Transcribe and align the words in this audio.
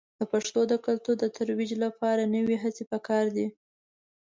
د 0.19 0.21
پښتو 0.33 0.59
د 0.71 0.73
کلتور 0.85 1.15
د 1.19 1.25
ترویج 1.37 1.71
لپاره 1.85 2.31
نوې 2.35 2.57
هڅې 2.63 2.83
په 2.91 2.97
کار 3.07 3.25
دي. 3.35 3.47